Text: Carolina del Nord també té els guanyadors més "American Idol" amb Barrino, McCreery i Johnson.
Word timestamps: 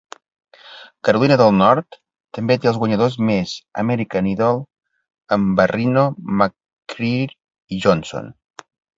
Carolina 1.07 1.35
del 1.39 1.51
Nord 1.57 1.97
també 2.37 2.55
té 2.63 2.69
els 2.71 2.79
guanyadors 2.83 3.17
més 3.29 3.53
"American 3.81 4.29
Idol" 4.31 4.57
amb 5.37 5.53
Barrino, 5.59 6.05
McCreery 6.39 7.37
i 7.77 7.81
Johnson. 7.85 8.33